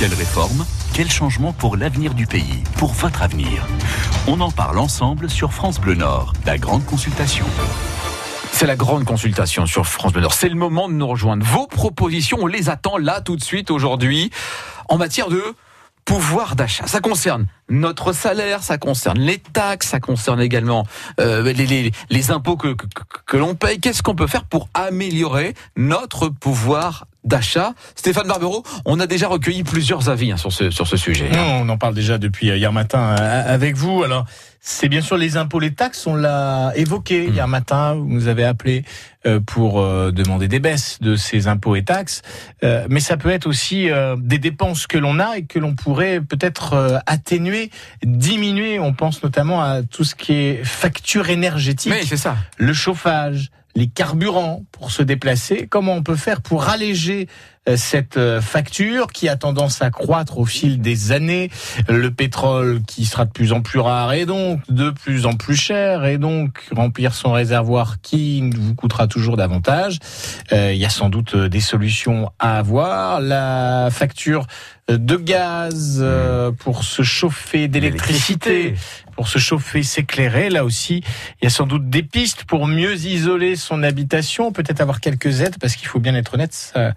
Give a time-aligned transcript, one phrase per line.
[0.00, 3.66] Quelle réforme Quel changement pour l'avenir du pays Pour votre avenir?
[4.26, 7.44] On en parle ensemble sur France Bleu Nord, la grande consultation.
[8.50, 10.32] C'est la grande consultation sur France Bleu Nord.
[10.32, 11.44] C'est le moment de nous rejoindre.
[11.44, 14.30] Vos propositions, on les attend là tout de suite aujourd'hui
[14.88, 15.44] en matière de
[16.06, 16.86] pouvoir d'achat.
[16.86, 20.86] Ça concerne notre salaire, ça concerne les taxes, ça concerne également
[21.20, 22.86] euh, les, impôts que, que,
[23.26, 23.78] que l'on paye.
[23.78, 29.62] Qu'est-ce qu'on peut faire pour améliorer notre pouvoir d'achat Stéphane Barbero, on a déjà recueilli
[29.62, 31.28] plusieurs avis hein, sur, ce, sur ce sujet.
[31.32, 31.60] Hein.
[31.62, 34.02] On en parle déjà depuis hier matin euh, avec vous.
[34.02, 34.24] Alors,
[34.60, 36.06] c'est bien sûr les impôts, les taxes.
[36.06, 37.32] On l'a évoqué mmh.
[37.32, 37.94] hier matin.
[37.94, 38.84] Vous nous avez appelé
[39.26, 42.22] euh, pour euh, demander des baisses de ces impôts et taxes.
[42.62, 47.02] Mais ça peut être aussi des dépenses que l'on a et que l'on pourrait peut-être
[47.06, 47.70] atténuer,
[48.04, 48.78] diminuer.
[48.78, 51.92] On pense notamment à tout ce qui est facture énergétique.
[51.94, 52.36] Oui, c'est ça.
[52.58, 55.66] Le chauffage, les carburants pour se déplacer.
[55.68, 57.28] Comment on peut faire pour alléger
[57.68, 61.50] euh, cette euh, facture qui a tendance à croître au fil des années,
[61.88, 65.56] le pétrole qui sera de plus en plus rare et donc de plus en plus
[65.56, 69.98] cher et donc remplir son réservoir qui vous coûtera toujours davantage.
[70.52, 73.20] Euh, il y a sans doute des solutions à avoir.
[73.20, 74.46] La facture
[74.88, 76.04] de gaz
[76.58, 78.74] pour se chauffer, d'électricité
[79.20, 80.48] pour se chauffer, s'éclairer.
[80.48, 81.04] Là aussi,
[81.42, 85.42] il y a sans doute des pistes pour mieux isoler son habitation, peut-être avoir quelques
[85.42, 86.94] aides parce qu'il faut bien être honnête, ça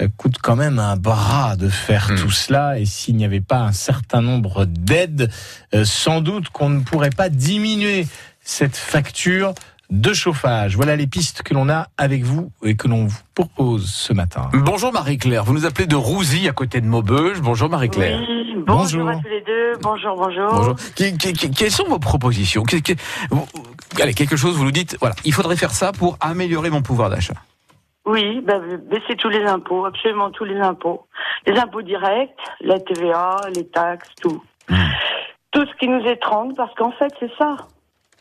[0.00, 2.18] euh, coûte quand même un bras de faire hmm.
[2.20, 2.78] tout cela.
[2.78, 5.28] Et s'il n'y avait pas un certain nombre d'aides,
[5.74, 8.06] euh, sans doute qu'on ne pourrait pas diminuer
[8.44, 9.52] cette facture
[9.90, 10.76] de chauffage.
[10.76, 14.50] Voilà les pistes que l'on a avec vous et que l'on vous propose ce matin.
[14.52, 17.40] Bonjour Marie-Claire, vous nous appelez de Rouzy à côté de Maubeuge.
[17.40, 18.20] Bonjour Marie-Claire.
[18.20, 19.72] Oui, bonjour, à tous les deux.
[19.80, 20.50] Bonjour, bonjour.
[20.50, 20.76] bonjour.
[21.56, 22.64] quelles sont vos propositions
[24.00, 27.10] Allez, quelque chose, vous nous dites, voilà, il faudrait faire ça pour améliorer mon pouvoir
[27.10, 27.34] d'achat.
[28.04, 31.06] Oui, bah, baisser tous les impôts, absolument tous les impôts.
[31.46, 34.42] Les impôts directs, la TVA, les taxes, tout.
[34.68, 34.90] Hmm.
[35.50, 37.56] Tout ce qui nous étrangle, parce qu'en fait, c'est ça.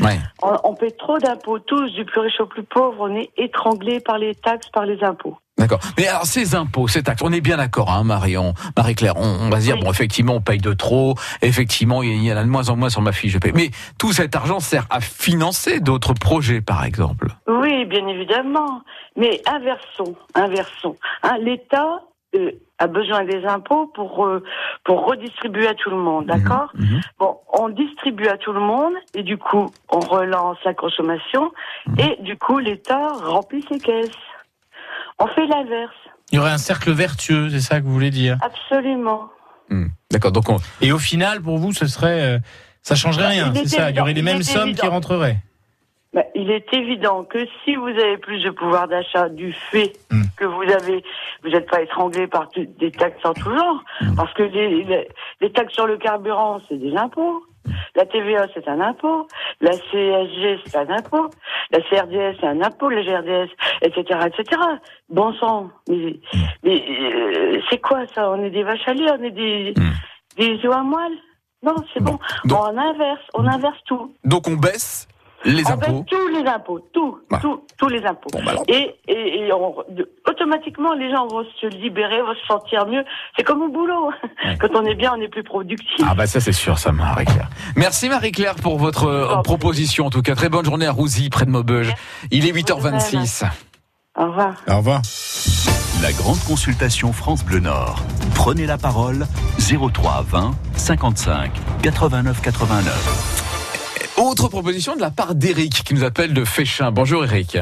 [0.00, 0.18] Ouais.
[0.42, 2.96] On, on, paie trop d'impôts, tous, du plus riche au plus pauvre.
[3.00, 5.36] On est étranglé par les taxes, par les impôts.
[5.58, 5.80] D'accord.
[5.96, 9.16] Mais alors ces impôts, ces taxes, on est bien d'accord, hein, Marion, Marie-Claire.
[9.16, 11.14] On, va se dire bon, effectivement, on paye de trop.
[11.42, 13.52] Effectivement, il y en a de moins en moins sur ma fiche de paie.
[13.54, 17.28] Mais tout cet argent sert à financer d'autres projets, par exemple.
[17.48, 18.82] Oui, bien évidemment.
[19.16, 20.96] Mais inversons, inversons.
[21.24, 22.02] Hein, L'État
[22.36, 24.44] euh, a besoin des impôts pour euh,
[24.84, 26.70] pour redistribuer à tout le monde, d'accord?
[26.74, 27.00] Mhm.
[27.18, 31.50] Bon, on distribue à tout le monde et du coup, on relance la consommation
[31.86, 31.98] mhm.
[31.98, 34.10] et du coup, l'État remplit ses caisses.
[35.18, 35.94] On fait l'inverse.
[36.30, 39.30] Il y aurait un cercle vertueux, c'est ça que vous voulez dire Absolument.
[39.70, 39.86] Hmm.
[40.10, 40.32] D'accord.
[40.32, 40.58] Donc, on...
[40.80, 42.38] et au final, pour vous, ce serait, euh,
[42.82, 45.38] ça changerait rien, c'est ça Il y aurait les mêmes sommes qui rentreraient.
[46.14, 50.22] Bah, il est évident que si vous avez plus de pouvoir d'achat du fait hmm.
[50.36, 51.04] que vous avez,
[51.42, 54.14] vous n'êtes pas étranglé par des taxes en tout genre, hmm.
[54.16, 55.06] parce que les,
[55.40, 57.42] les, taxes sur le carburant, c'est des impôts.
[57.94, 59.26] La TVA, c'est un impôt.
[59.60, 61.30] La CSG, c'est un impôt.
[61.70, 62.88] La CRDS, c'est un impôt.
[62.88, 63.50] La GRDS,
[63.82, 64.60] etc., etc.
[65.08, 65.70] Bon sang.
[65.88, 66.18] Mais,
[66.62, 68.30] mais euh, c'est quoi ça?
[68.30, 69.92] On est des vaches à lait On est des, hmm.
[70.38, 71.18] des œufs à moelle
[71.62, 72.18] Non, c'est bon.
[72.50, 73.22] on inverse.
[73.34, 74.14] On inverse tout.
[74.24, 75.08] Donc on baisse
[75.44, 78.30] les impôts Tous les impôts, tout, tout, tous les impôts.
[78.32, 79.50] Bah et, et,
[80.26, 83.04] automatiquement, les gens vont se libérer, vont se sentir mieux.
[83.36, 84.10] C'est comme au boulot.
[84.60, 86.04] Quand on est bien, on est plus productif.
[86.08, 87.48] Ah bah ça c'est sûr, ça Marie-Claire.
[87.76, 90.06] Merci Marie-Claire pour votre euh, proposition.
[90.06, 91.92] En tout cas, très bonne journée à Rouzy, près de Maubeuge.
[92.30, 93.44] Il est 8h26.
[94.16, 94.54] Au revoir.
[94.68, 95.02] Au revoir.
[96.02, 98.02] La grande consultation France Bleu Nord.
[98.34, 99.26] Prenez la parole
[99.58, 103.37] 03 20 55 89 89.
[104.18, 106.90] Autre proposition de la part d'Éric qui nous appelle de Féchin.
[106.90, 107.56] Bonjour Eric.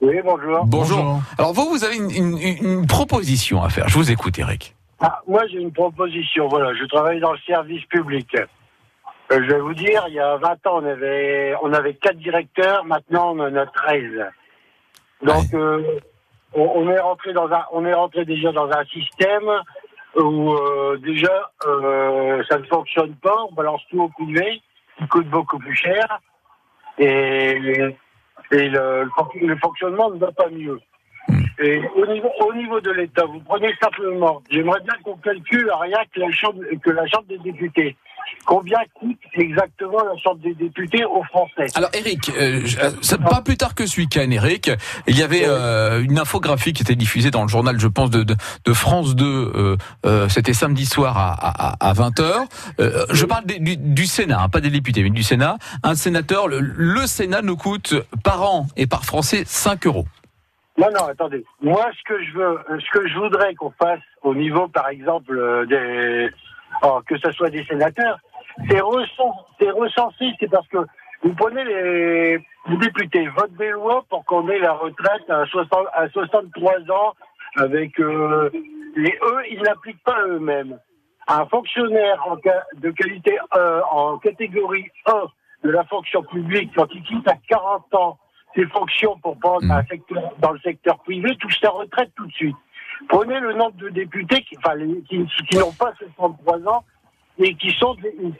[0.00, 0.64] Oui, bonjour.
[0.64, 1.20] Bonjour.
[1.38, 3.88] Alors vous, vous avez une, proposition à faire.
[3.88, 4.76] Je vous écoute Eric.
[5.00, 6.46] Ah, moi j'ai une proposition.
[6.46, 8.28] Voilà, je travaille dans le service public.
[8.36, 8.46] Euh,
[9.30, 12.84] je vais vous dire, il y a 20 ans, on avait, on avait 4 directeurs,
[12.84, 14.04] maintenant on en a 13.
[15.24, 15.82] Donc euh,
[16.54, 19.50] on, est rentré dans un, on est rentré déjà dans un système
[20.14, 21.50] où euh, déjà
[22.48, 24.62] ça ne fonctionne pas, on balance tout au privé
[24.98, 26.20] qui coûte beaucoup plus cher
[26.98, 27.58] et,
[28.52, 29.08] et le,
[29.42, 30.80] le, fonctionnement ne va pas mieux.
[31.28, 31.42] Hmm.
[31.58, 35.98] Et au niveau, au niveau de l'État, vous prenez simplement, j'aimerais bien qu'on calcule rien
[36.14, 37.96] que la Chambre, que la Chambre des députés.
[38.44, 43.56] Combien coûte exactement la Chambre des députés aux Français Alors Eric, euh, euh pas plus
[43.56, 44.70] tard que ce week-end, Eric,
[45.06, 48.22] il y avait euh, une infographie qui était diffusée dans le journal, je pense, de,
[48.22, 49.24] de, de France 2.
[49.24, 52.46] Euh, euh, C'était samedi soir à, à, à 20h.
[53.10, 55.56] je parle du, du, Sénat, hein, pas des députés, mais du Sénat.
[55.82, 60.06] Un sénateur, le, le Sénat nous coûte par an et par Français 5 euros.
[60.78, 61.44] Non, non, attendez.
[61.62, 65.66] Moi, ce que je veux, ce que je voudrais qu'on fasse au niveau, par exemple,
[65.68, 66.28] des,
[66.82, 68.18] oh, que ce soit des sénateurs,
[68.68, 70.78] c'est recenser, c'est parce que
[71.22, 72.38] vous prenez les,
[72.68, 77.14] les députés, votent des lois pour qu'on ait la retraite à, 60, à 63 ans
[77.56, 78.50] avec euh,
[78.96, 80.78] les eux, ils n'appliquent pas eux-mêmes.
[81.28, 85.12] Un fonctionnaire en de qualité euh, en catégorie 1
[85.64, 88.18] de la fonction publique, quand il quitte à 40 ans
[88.54, 89.70] ses fonctions pour prendre mmh.
[89.70, 92.56] un secteur, dans le secteur privé, touche sa retraite tout de suite.
[93.08, 94.76] Prenez le nombre de députés qui, enfin,
[95.08, 96.84] qui, qui n'ont pas 63 ans
[97.38, 97.94] et qui sont,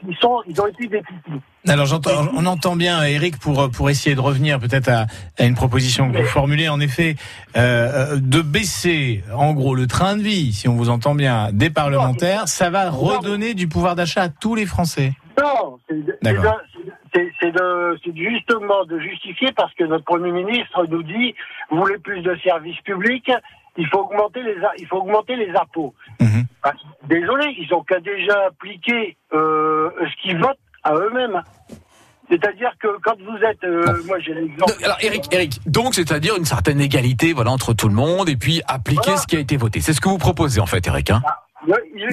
[0.08, 1.32] ils sont, ils ont été députés.
[1.69, 5.06] Alors j'entends, on entend bien Eric pour pour essayer de revenir peut-être à,
[5.38, 7.17] à, une proposition que vous formulez en effet
[7.56, 11.50] euh, euh, de baisser en gros le train de vie, si on vous entend bien,
[11.53, 15.12] des parlementaires, ça va redonner du pouvoir d'achat à tous les Français.
[15.38, 17.53] Non, c'est
[18.14, 21.35] justement de justifier parce que notre Premier ministre nous dit
[21.70, 23.31] vous voulez plus de services publics,
[23.76, 25.94] il faut augmenter les, il faut augmenter les impôts.
[26.20, 26.44] Mhm.
[26.62, 26.73] Ah,
[27.05, 31.43] désolé, ils ont qu'à déjà appliquer euh, ce qu'ils votent à eux-mêmes.
[32.28, 34.73] C'est-à-dire que quand vous êtes, euh, moi j'ai l'exemple.
[34.82, 38.62] Alors Eric, Eric, donc c'est-à-dire une certaine égalité, voilà, entre tout le monde, et puis
[38.67, 39.81] appliquer ce qui a été voté.
[39.81, 41.11] C'est ce que vous proposez en fait, Eric.
[41.11, 42.08] Hein ah, ils,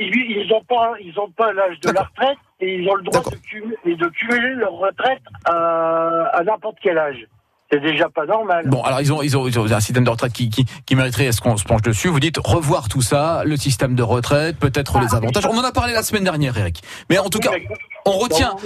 [0.00, 3.22] ils n'ont pas, ils ont pas l'âge de la retraite et ils ont le droit
[3.22, 7.26] de cumuler, de cumuler leur retraite à, à n'importe quel âge.
[7.70, 8.66] C'est déjà pas normal.
[8.66, 10.96] Bon, alors ils ont, ils ont, ils ont un système de retraite qui, qui, qui
[10.96, 14.56] mériterait, est-ce qu'on se penche dessus Vous dites revoir tout ça, le système de retraite,
[14.58, 15.44] peut-être les ah, avantages.
[15.44, 16.82] On en a parlé la semaine dernière, Eric.
[17.10, 17.50] Mais en tout cas,
[18.06, 18.56] on retient,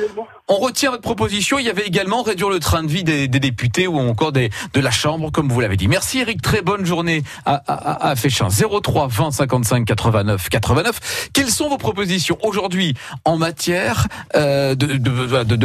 [0.48, 1.58] on retient votre proposition.
[1.58, 4.50] Il y avait également réduire le train de vie des, des députés ou encore des,
[4.74, 5.88] de la Chambre, comme vous l'avez dit.
[5.88, 6.42] Merci, Eric.
[6.42, 8.48] Très bonne journée à, à, à Féchin.
[8.48, 11.28] 03 20 55 89 89.
[11.32, 12.94] Quelles sont vos propositions aujourd'hui
[13.24, 15.56] en matière euh, de, de, de,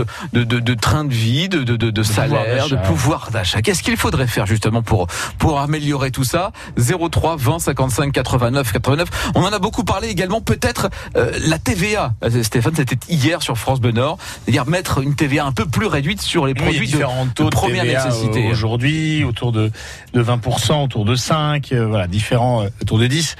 [0.44, 3.62] de, de, train de vie, de, de, de salaire, de pouvoir d'achat?
[3.62, 5.08] Qu'est-ce qu'il faudrait faire justement pour
[5.38, 6.52] pour améliorer tout ça?
[6.78, 9.32] 03 20 55 89 89.
[9.36, 12.14] On en a beaucoup parlé également peut-être euh, la TVA.
[12.24, 15.88] Euh, Stéphane, c'était hier sur France Bleu Nord, c'est-à-dire mettre une TVA un peu plus
[15.88, 18.48] réduite sur les produits de, de, première nécessité.
[18.50, 19.72] Aujourd'hui, autour de
[20.14, 23.36] de 20% autour de 5, euh, voilà, différents autour de 10,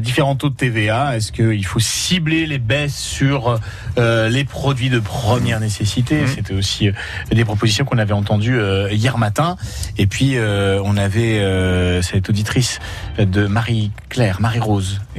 [0.00, 1.16] différents taux de TVA.
[1.16, 3.58] Est-ce qu'il faut cibler les baisses sur
[3.96, 6.22] les produits de première nécessité?
[6.22, 6.26] Mmh.
[6.26, 6.90] C'était aussi
[7.30, 8.58] des propositions qu'on avait entendues
[8.90, 9.56] hier matin
[9.96, 12.78] et puis euh, on avait euh, cette auditrice
[13.18, 14.40] de Marie Claire,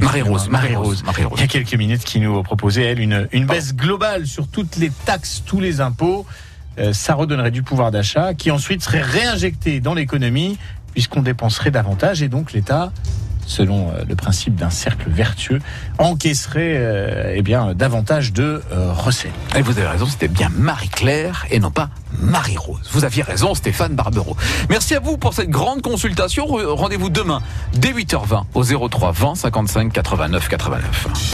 [0.02, 1.40] Marie Rose, Marie Rose, Marie Rose, Marie Rose.
[1.40, 4.78] Il y a quelques minutes qui nous proposait elle une, une baisse globale sur toutes
[4.78, 6.26] les taxes, tous les impôts.
[6.78, 10.58] Euh, ça redonnerait du pouvoir d'achat qui ensuite serait réinjecté dans l'économie
[10.94, 12.92] puisqu'on dépenserait davantage et donc l'État
[13.50, 15.60] selon le principe d'un cercle vertueux,
[15.98, 19.32] encaisserait eh bien davantage de recettes.
[19.58, 21.90] Et vous avez raison, c'était bien Marie-Claire et non pas
[22.22, 22.90] Marie-Rose.
[22.92, 24.38] Vous aviez raison, Stéphane Barbero.
[24.70, 26.46] Merci à vous pour cette grande consultation.
[26.48, 27.42] Rendez-vous demain
[27.74, 31.08] dès 8h20 au 03 20 55 89 89.